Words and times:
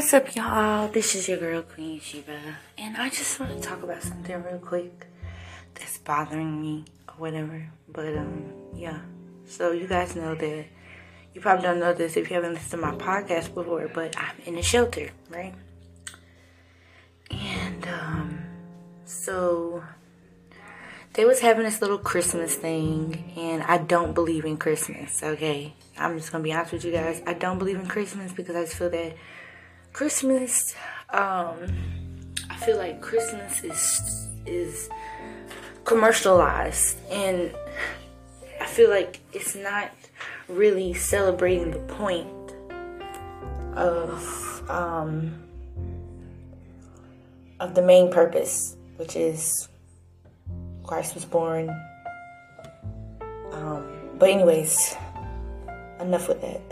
What's 0.00 0.14
up, 0.14 0.34
y'all? 0.34 0.88
This 0.88 1.14
is 1.14 1.28
your 1.28 1.36
girl, 1.36 1.60
Queen 1.60 2.00
Sheba, 2.00 2.38
and 2.78 2.96
I 2.96 3.10
just 3.10 3.38
want 3.38 3.54
to 3.54 3.60
talk 3.60 3.82
about 3.82 4.02
something 4.02 4.42
real 4.44 4.56
quick 4.56 5.06
that's 5.74 5.98
bothering 5.98 6.58
me 6.58 6.86
or 7.06 7.16
whatever. 7.18 7.68
But, 7.86 8.16
um, 8.16 8.50
yeah. 8.74 9.00
So, 9.44 9.72
you 9.72 9.86
guys 9.86 10.16
know 10.16 10.34
that 10.34 10.64
you 11.34 11.42
probably 11.42 11.64
don't 11.64 11.80
know 11.80 11.92
this 11.92 12.16
if 12.16 12.30
you 12.30 12.36
haven't 12.36 12.54
listened 12.54 12.70
to 12.70 12.76
my 12.78 12.94
podcast 12.94 13.52
before, 13.52 13.90
but 13.92 14.18
I'm 14.18 14.36
in 14.46 14.56
a 14.56 14.62
shelter, 14.62 15.10
right? 15.28 15.52
And, 17.30 17.86
um, 17.86 18.38
so 19.04 19.84
they 21.12 21.26
was 21.26 21.40
having 21.40 21.64
this 21.64 21.82
little 21.82 21.98
Christmas 21.98 22.54
thing, 22.54 23.34
and 23.36 23.62
I 23.64 23.76
don't 23.76 24.14
believe 24.14 24.46
in 24.46 24.56
Christmas, 24.56 25.22
okay? 25.22 25.74
I'm 25.98 26.16
just 26.16 26.32
gonna 26.32 26.42
be 26.42 26.54
honest 26.54 26.72
with 26.72 26.86
you 26.86 26.92
guys. 26.92 27.20
I 27.26 27.34
don't 27.34 27.58
believe 27.58 27.78
in 27.78 27.86
Christmas 27.86 28.32
because 28.32 28.56
I 28.56 28.62
just 28.62 28.76
feel 28.76 28.88
that 28.88 29.14
Christmas, 29.92 30.74
um, 31.10 31.66
I 32.48 32.56
feel 32.56 32.76
like 32.76 33.00
Christmas 33.00 33.62
is 33.64 34.28
is 34.46 34.88
commercialized, 35.84 36.96
and 37.10 37.54
I 38.60 38.66
feel 38.66 38.90
like 38.90 39.20
it's 39.32 39.54
not 39.54 39.90
really 40.48 40.94
celebrating 40.94 41.70
the 41.70 41.80
point 41.80 42.28
of 43.76 44.70
um, 44.70 45.42
of 47.58 47.74
the 47.74 47.82
main 47.82 48.10
purpose, 48.10 48.76
which 48.96 49.16
is 49.16 49.68
Christ 50.84 51.14
was 51.14 51.24
born. 51.24 51.68
Um, 53.52 54.10
but 54.18 54.30
anyways, 54.30 54.94
enough 56.00 56.28
with 56.28 56.40
that. 56.42 56.62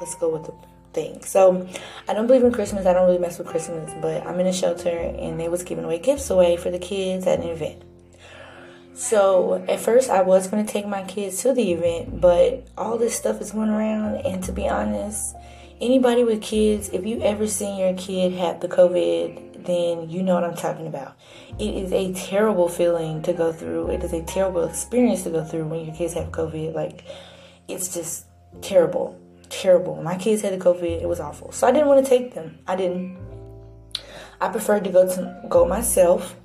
Let's 0.00 0.14
go 0.16 0.30
with 0.30 0.44
the 0.44 0.73
thing. 0.94 1.22
So 1.22 1.68
I 2.08 2.14
don't 2.14 2.26
believe 2.26 2.44
in 2.44 2.52
Christmas. 2.52 2.86
I 2.86 2.92
don't 2.92 3.06
really 3.06 3.18
mess 3.18 3.38
with 3.38 3.48
Christmas, 3.48 3.92
but 4.00 4.26
I'm 4.26 4.38
in 4.40 4.46
a 4.46 4.52
shelter 4.52 4.88
and 4.88 5.38
they 5.38 5.48
was 5.48 5.62
giving 5.62 5.84
away 5.84 5.98
gifts 5.98 6.30
away 6.30 6.56
for 6.56 6.70
the 6.70 6.78
kids 6.78 7.26
at 7.26 7.40
an 7.40 7.48
event. 7.48 7.82
So 8.94 9.64
at 9.68 9.80
first 9.80 10.08
I 10.08 10.22
was 10.22 10.46
gonna 10.46 10.64
take 10.64 10.86
my 10.86 11.02
kids 11.02 11.42
to 11.42 11.52
the 11.52 11.72
event, 11.72 12.20
but 12.20 12.66
all 12.78 12.96
this 12.96 13.16
stuff 13.16 13.40
is 13.40 13.50
going 13.50 13.70
around 13.70 14.24
and 14.24 14.42
to 14.44 14.52
be 14.52 14.68
honest, 14.68 15.34
anybody 15.80 16.22
with 16.24 16.40
kids, 16.40 16.88
if 16.92 17.04
you 17.04 17.20
ever 17.20 17.46
seen 17.48 17.78
your 17.78 17.94
kid 17.94 18.32
have 18.34 18.60
the 18.60 18.68
COVID, 18.68 19.64
then 19.64 20.08
you 20.10 20.22
know 20.22 20.34
what 20.34 20.44
I'm 20.44 20.56
talking 20.56 20.86
about. 20.86 21.16
It 21.58 21.74
is 21.74 21.92
a 21.92 22.12
terrible 22.12 22.68
feeling 22.68 23.22
to 23.22 23.32
go 23.32 23.52
through. 23.52 23.90
It 23.90 24.04
is 24.04 24.12
a 24.12 24.22
terrible 24.22 24.64
experience 24.64 25.22
to 25.24 25.30
go 25.30 25.44
through 25.44 25.66
when 25.66 25.84
your 25.86 25.94
kids 25.94 26.14
have 26.14 26.28
COVID. 26.28 26.74
Like 26.74 27.04
it's 27.66 27.92
just 27.92 28.26
terrible 28.60 29.18
terrible. 29.48 30.02
My 30.02 30.16
kids 30.16 30.42
had 30.42 30.58
the 30.58 30.64
COVID. 30.64 31.02
It 31.02 31.08
was 31.08 31.20
awful. 31.20 31.52
So 31.52 31.66
I 31.66 31.72
didn't 31.72 31.88
want 31.88 32.04
to 32.04 32.08
take 32.08 32.34
them. 32.34 32.58
I 32.66 32.76
didn't. 32.76 33.18
I 34.40 34.48
preferred 34.48 34.84
to 34.84 34.90
go 34.90 35.08
to 35.08 35.46
go 35.48 35.66
myself. 35.66 36.36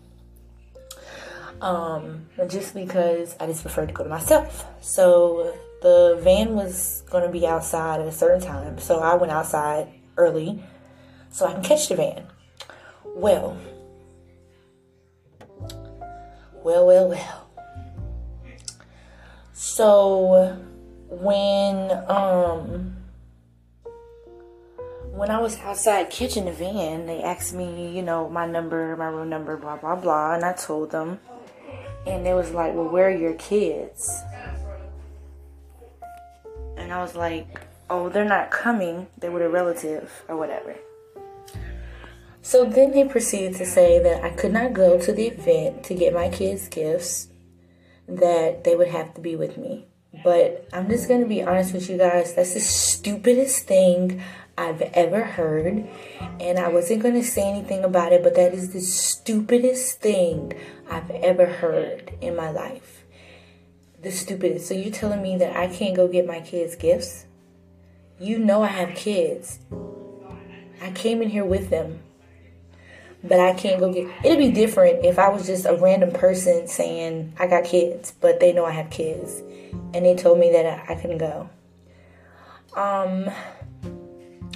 Um, 1.61 2.27
just 2.47 2.73
because 2.73 3.35
I 3.39 3.47
just 3.47 3.61
preferred 3.61 3.89
to 3.89 3.93
go 3.93 4.03
to 4.03 4.09
myself. 4.09 4.65
So 4.81 5.57
the 5.81 6.19
van 6.21 6.55
was 6.55 7.03
going 7.09 7.25
to 7.25 7.31
be 7.31 7.45
outside 7.45 7.99
at 8.01 8.07
a 8.07 8.11
certain 8.11 8.41
time. 8.41 8.79
So 8.79 8.99
I 8.99 9.15
went 9.15 9.31
outside 9.31 9.87
early 10.17 10.63
so 11.29 11.45
I 11.45 11.53
can 11.53 11.63
catch 11.63 11.89
the 11.89 11.95
van. 11.95 12.25
Well, 13.03 13.57
well, 16.63 16.85
well, 16.85 17.09
well. 17.09 17.49
So 19.53 20.57
when 21.09 21.91
um 22.07 22.95
when 25.11 25.31
I 25.31 25.41
was 25.41 25.57
outside 25.57 26.09
catching 26.11 26.45
the 26.45 26.53
van, 26.53 27.05
they 27.05 27.21
asked 27.21 27.53
me, 27.53 27.93
you 27.93 28.01
know, 28.01 28.29
my 28.29 28.45
number, 28.45 28.95
my 28.95 29.07
room 29.07 29.27
number, 29.29 29.57
blah 29.57 29.75
blah 29.75 29.95
blah, 29.95 30.35
and 30.35 30.45
I 30.45 30.53
told 30.53 30.91
them, 30.91 31.19
and 32.05 32.25
they 32.25 32.33
was 32.33 32.51
like, 32.51 32.73
"Well, 32.73 32.87
where 32.87 33.07
are 33.07 33.15
your 33.15 33.33
kids?" 33.33 34.21
And 36.77 36.93
I 36.93 37.01
was 37.01 37.15
like, 37.15 37.67
"Oh, 37.89 38.07
they're 38.07 38.23
not 38.23 38.51
coming. 38.51 39.07
They 39.17 39.29
were 39.29 39.43
a 39.43 39.49
relative 39.49 40.23
or 40.29 40.37
whatever." 40.37 40.75
So 42.41 42.63
then 42.63 42.91
they 42.91 43.03
proceeded 43.03 43.57
to 43.57 43.65
say 43.65 43.99
that 43.99 44.23
I 44.23 44.29
could 44.29 44.53
not 44.53 44.73
go 44.73 44.97
to 44.97 45.11
the 45.11 45.27
event 45.27 45.83
to 45.83 45.93
get 45.93 46.13
my 46.13 46.29
kids 46.29 46.69
gifts, 46.69 47.27
that 48.07 48.63
they 48.63 48.75
would 48.75 48.87
have 48.87 49.13
to 49.15 49.21
be 49.21 49.35
with 49.35 49.57
me. 49.57 49.88
But 50.23 50.67
I'm 50.73 50.89
just 50.89 51.07
gonna 51.07 51.25
be 51.25 51.41
honest 51.41 51.73
with 51.73 51.89
you 51.89 51.97
guys, 51.97 52.33
that's 52.33 52.53
the 52.53 52.59
stupidest 52.59 53.65
thing 53.65 54.21
I've 54.57 54.81
ever 54.81 55.23
heard. 55.23 55.87
And 56.39 56.59
I 56.59 56.67
wasn't 56.67 57.03
to 57.03 57.23
say 57.23 57.49
anything 57.49 57.83
about 57.83 58.11
it, 58.11 58.23
but 58.23 58.35
that 58.35 58.53
is 58.53 58.73
the 58.73 58.81
stupidest 58.81 60.01
thing 60.01 60.53
I've 60.89 61.09
ever 61.11 61.45
heard 61.45 62.13
in 62.19 62.35
my 62.35 62.51
life. 62.51 63.05
The 64.01 64.11
stupidest. 64.11 64.67
So 64.67 64.73
you're 64.73 64.91
telling 64.91 65.21
me 65.21 65.37
that 65.37 65.55
I 65.55 65.67
can't 65.67 65.95
go 65.95 66.07
get 66.07 66.27
my 66.27 66.41
kids 66.41 66.75
gifts? 66.75 67.25
You 68.19 68.37
know 68.37 68.63
I 68.63 68.67
have 68.67 68.95
kids. 68.95 69.59
I 70.81 70.91
came 70.91 71.21
in 71.21 71.29
here 71.29 71.45
with 71.45 71.69
them. 71.69 71.99
But 73.23 73.39
I 73.39 73.53
can't 73.53 73.79
go 73.79 73.91
get 73.91 74.07
it'd 74.23 74.37
be 74.37 74.51
different 74.51 75.03
if 75.03 75.19
I 75.19 75.29
was 75.29 75.45
just 75.45 75.65
a 75.65 75.75
random 75.75 76.11
person 76.11 76.67
saying 76.67 77.33
I 77.37 77.47
got 77.47 77.65
kids, 77.65 78.13
but 78.21 78.39
they 78.39 78.53
know 78.53 78.65
I 78.65 78.71
have 78.71 78.89
kids. 78.89 79.41
And 79.93 80.05
they 80.05 80.15
told 80.15 80.39
me 80.39 80.51
that 80.51 80.89
I, 80.89 80.95
couldn't 80.95 81.17
go. 81.17 81.49
Um 82.75 83.29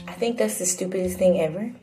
I 0.07 0.13
think 0.13 0.37
that's 0.37 0.59
the 0.59 0.65
stupidest 0.65 1.17
thing 1.17 1.41
ever. 1.41 1.73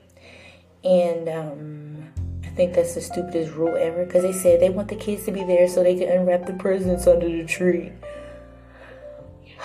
And 0.85 1.29
um, 1.29 2.09
I 2.45 2.49
think 2.49 2.75
that's 2.75 2.95
the 2.95 3.01
stupidest 3.01 3.55
rule 3.55 3.77
ever 3.77 4.05
because 4.05 4.23
they 4.23 4.33
said 4.33 4.61
they 4.61 4.71
want 4.71 4.89
the 4.89 4.97
kids 4.97 5.25
to 5.25 5.33
be 5.33 5.43
there 5.45 5.69
so 5.69 5.83
they 5.83 5.97
can 5.97 6.09
unwrap 6.09 6.47
the 6.47 6.55
presents 6.55 7.07
under 7.07 7.29
the 7.29 7.45
tree. 7.45 7.93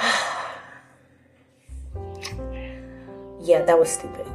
yeah, 3.41 3.61
that 3.61 3.79
was 3.79 3.89
stupid. 3.89 4.25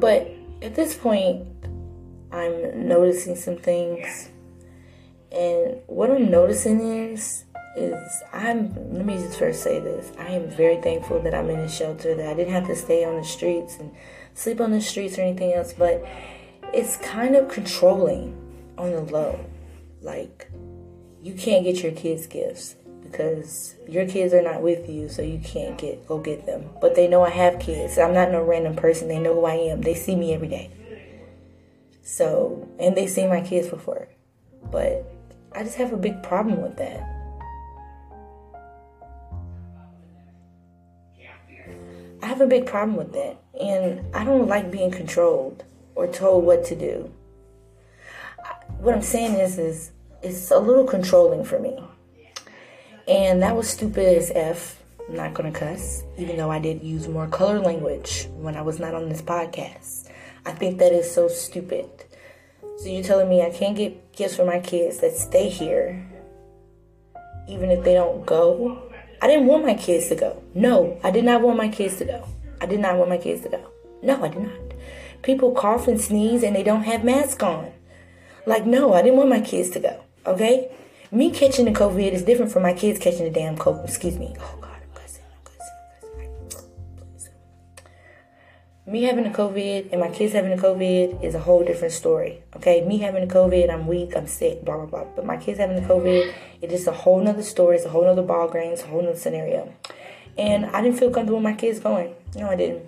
But 0.00 0.30
at 0.62 0.74
this 0.74 0.96
point, 0.96 1.46
I'm 2.32 2.88
noticing 2.88 3.36
some 3.36 3.56
things. 3.56 4.30
And 5.32 5.80
what 5.86 6.10
I'm 6.10 6.30
noticing 6.30 6.80
is 6.80 7.44
is 7.76 8.22
I'm 8.32 8.74
let 8.92 9.06
me 9.06 9.16
just 9.16 9.38
first 9.38 9.62
say 9.62 9.78
this. 9.78 10.12
I 10.18 10.28
am 10.28 10.48
very 10.48 10.80
thankful 10.80 11.20
that 11.22 11.34
I'm 11.34 11.48
in 11.50 11.60
a 11.60 11.68
shelter 11.68 12.14
that 12.14 12.28
I 12.28 12.34
didn't 12.34 12.52
have 12.52 12.66
to 12.66 12.76
stay 12.76 13.04
on 13.04 13.16
the 13.16 13.24
streets 13.24 13.76
and 13.78 13.92
sleep 14.34 14.60
on 14.60 14.72
the 14.72 14.80
streets 14.80 15.18
or 15.18 15.22
anything 15.22 15.52
else, 15.52 15.72
but 15.72 16.04
it's 16.72 16.96
kind 16.98 17.36
of 17.36 17.48
controlling 17.48 18.36
on 18.76 18.90
the 18.90 19.00
low. 19.00 19.38
Like 20.02 20.50
you 21.22 21.34
can't 21.34 21.64
get 21.64 21.82
your 21.82 21.92
kids 21.92 22.26
gifts 22.26 22.76
because 23.02 23.74
your 23.88 24.06
kids 24.06 24.34
are 24.34 24.42
not 24.42 24.62
with 24.62 24.88
you, 24.88 25.08
so 25.08 25.22
you 25.22 25.38
can't 25.38 25.78
get 25.78 26.06
go 26.06 26.18
get 26.18 26.46
them. 26.46 26.68
But 26.80 26.94
they 26.94 27.08
know 27.08 27.22
I 27.22 27.30
have 27.30 27.58
kids. 27.58 27.98
I'm 27.98 28.14
not 28.14 28.30
no 28.30 28.42
random 28.42 28.76
person. 28.76 29.08
They 29.08 29.18
know 29.18 29.34
who 29.34 29.44
I 29.44 29.54
am. 29.54 29.82
They 29.82 29.94
see 29.94 30.16
me 30.16 30.34
every 30.34 30.48
day. 30.48 30.70
So, 32.08 32.66
and 32.80 32.96
they 32.96 33.06
see 33.06 33.26
my 33.26 33.42
kids 33.42 33.68
before. 33.68 34.08
But 34.72 35.04
I 35.52 35.62
just 35.62 35.76
have 35.76 35.92
a 35.92 35.96
big 35.98 36.22
problem 36.22 36.62
with 36.62 36.78
that. 36.78 37.06
I 42.22 42.26
have 42.26 42.40
a 42.40 42.46
big 42.46 42.64
problem 42.64 42.96
with 42.96 43.12
that. 43.12 43.36
And 43.60 44.02
I 44.16 44.24
don't 44.24 44.48
like 44.48 44.70
being 44.70 44.90
controlled 44.90 45.64
or 45.94 46.06
told 46.06 46.44
what 46.44 46.64
to 46.64 46.74
do. 46.74 47.12
What 48.78 48.94
I'm 48.94 49.02
saying 49.02 49.34
is, 49.34 49.58
is 49.58 49.90
it's 50.22 50.50
a 50.50 50.58
little 50.58 50.84
controlling 50.84 51.44
for 51.44 51.58
me. 51.58 51.78
And 53.06 53.42
that 53.42 53.54
was 53.54 53.68
stupid 53.68 54.16
as 54.16 54.32
F. 54.34 54.82
I'm 55.06 55.14
not 55.14 55.34
gonna 55.34 55.52
cuss, 55.52 56.04
even 56.16 56.38
though 56.38 56.50
I 56.50 56.58
did 56.58 56.82
use 56.82 57.06
more 57.06 57.26
color 57.26 57.60
language 57.60 58.28
when 58.36 58.56
I 58.56 58.62
was 58.62 58.78
not 58.78 58.94
on 58.94 59.10
this 59.10 59.20
podcast. 59.20 60.07
I 60.48 60.52
think 60.52 60.78
that 60.78 60.92
is 60.92 61.12
so 61.12 61.28
stupid. 61.28 61.90
So 62.78 62.88
you're 62.88 63.02
telling 63.02 63.28
me 63.28 63.42
I 63.42 63.50
can't 63.50 63.76
get 63.76 64.12
gifts 64.12 64.36
for 64.36 64.46
my 64.46 64.60
kids 64.60 64.96
that 65.00 65.14
stay 65.14 65.50
here, 65.50 66.02
even 67.46 67.70
if 67.70 67.84
they 67.84 67.92
don't 67.92 68.24
go? 68.24 68.90
I 69.20 69.26
didn't 69.26 69.44
want 69.44 69.66
my 69.66 69.74
kids 69.74 70.08
to 70.08 70.14
go. 70.14 70.42
No, 70.54 70.98
I 71.04 71.10
did 71.10 71.26
not 71.26 71.42
want 71.42 71.58
my 71.58 71.68
kids 71.68 71.96
to 71.96 72.06
go. 72.06 72.26
I 72.62 72.66
did 72.66 72.80
not 72.80 72.96
want 72.96 73.10
my 73.10 73.18
kids 73.18 73.42
to 73.42 73.50
go. 73.50 73.70
No, 74.02 74.24
I 74.24 74.28
did 74.28 74.42
not. 74.42 74.72
People 75.20 75.52
cough 75.52 75.86
and 75.86 76.00
sneeze 76.00 76.42
and 76.42 76.56
they 76.56 76.62
don't 76.62 76.84
have 76.84 77.04
masks 77.04 77.42
on. 77.42 77.70
Like, 78.46 78.64
no, 78.64 78.94
I 78.94 79.02
didn't 79.02 79.18
want 79.18 79.28
my 79.28 79.42
kids 79.42 79.68
to 79.70 79.80
go. 79.80 80.02
Okay? 80.24 80.74
Me 81.12 81.30
catching 81.30 81.66
the 81.66 81.72
COVID 81.72 82.10
is 82.12 82.22
different 82.22 82.52
from 82.52 82.62
my 82.62 82.72
kids 82.72 82.98
catching 82.98 83.24
the 83.24 83.30
damn 83.30 83.56
COVID. 83.56 83.84
Excuse 83.84 84.18
me. 84.18 84.34
Oh, 84.40 84.67
Me 88.88 89.02
having 89.02 89.26
a 89.26 89.30
COVID 89.30 89.92
and 89.92 90.00
my 90.00 90.08
kids 90.08 90.32
having 90.32 90.50
a 90.50 90.56
COVID 90.56 91.22
is 91.22 91.34
a 91.34 91.38
whole 91.38 91.62
different 91.62 91.92
story. 91.92 92.42
Okay? 92.56 92.80
Me 92.86 92.96
having 92.96 93.22
a 93.22 93.26
COVID, 93.26 93.68
I'm 93.68 93.86
weak, 93.86 94.16
I'm 94.16 94.26
sick, 94.26 94.64
blah, 94.64 94.78
blah, 94.78 94.86
blah. 94.86 95.04
But 95.14 95.26
my 95.26 95.36
kids 95.36 95.58
having 95.58 95.76
a 95.76 95.86
COVID, 95.86 96.32
it 96.62 96.72
is 96.72 96.86
a 96.86 96.92
whole 96.92 97.22
nother 97.22 97.42
story. 97.42 97.76
It's 97.76 97.84
a 97.84 97.90
whole 97.90 98.04
nother 98.04 98.22
ball 98.22 98.48
game. 98.48 98.72
It's 98.72 98.84
a 98.84 98.86
whole 98.86 99.02
nother 99.02 99.18
scenario. 99.18 99.74
And 100.38 100.64
I 100.64 100.80
didn't 100.80 100.98
feel 100.98 101.10
comfortable 101.10 101.36
with 101.36 101.44
my 101.44 101.52
kids 101.52 101.80
going. 101.80 102.14
No, 102.34 102.48
I 102.48 102.56
didn't. 102.56 102.82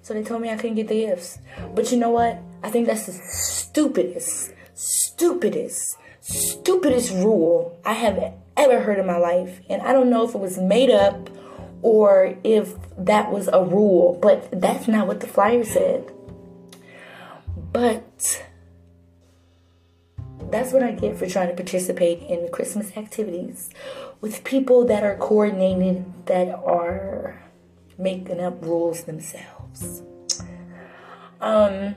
So 0.00 0.14
they 0.14 0.22
told 0.22 0.40
me 0.40 0.48
I 0.48 0.56
couldn't 0.56 0.76
get 0.76 0.88
the 0.88 0.94
gifts. 0.94 1.38
But 1.74 1.92
you 1.92 1.98
know 1.98 2.08
what? 2.08 2.38
I 2.62 2.70
think 2.70 2.86
that's 2.86 3.04
the 3.04 3.12
stupidest, 3.12 4.54
stupidest, 4.72 5.98
stupidest 6.22 7.12
rule 7.12 7.78
I 7.84 7.92
have 7.92 8.32
ever 8.56 8.80
heard 8.80 8.98
in 8.98 9.06
my 9.06 9.18
life. 9.18 9.60
And 9.68 9.82
I 9.82 9.92
don't 9.92 10.08
know 10.08 10.26
if 10.26 10.34
it 10.34 10.40
was 10.40 10.56
made 10.56 10.88
up 10.88 11.28
or 11.82 12.36
if 12.44 12.74
that 12.96 13.30
was 13.30 13.48
a 13.48 13.62
rule, 13.62 14.18
but 14.20 14.48
that's 14.52 14.88
not 14.88 15.06
what 15.06 15.20
the 15.20 15.26
flyer 15.26 15.64
said. 15.64 16.12
But 17.72 18.42
that's 20.50 20.72
what 20.72 20.82
I 20.82 20.92
get 20.92 21.16
for 21.16 21.26
trying 21.26 21.48
to 21.48 21.54
participate 21.54 22.22
in 22.22 22.48
Christmas 22.50 22.96
activities 22.96 23.70
with 24.20 24.44
people 24.44 24.84
that 24.86 25.02
are 25.04 25.16
coordinated, 25.16 26.26
that 26.26 26.48
are 26.48 27.42
making 27.98 28.40
up 28.40 28.62
rules 28.64 29.04
themselves. 29.04 30.02
Um, 31.40 31.94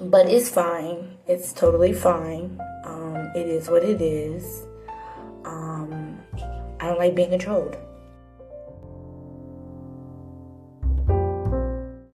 but 0.00 0.28
it's 0.28 0.48
fine. 0.48 1.18
It's 1.26 1.52
totally 1.52 1.92
fine. 1.92 2.60
Um, 2.84 3.30
it 3.34 3.46
is 3.46 3.68
what 3.68 3.84
it 3.84 4.00
is. 4.00 4.66
Um, 5.44 6.18
I 6.80 6.86
don't 6.86 6.98
like 6.98 7.14
being 7.14 7.30
controlled. 7.30 7.76